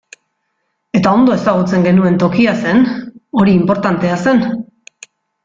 [0.99, 2.81] Eta ondo ezagutzen genuen tokia zen,
[3.43, 4.43] hori inportantea zen.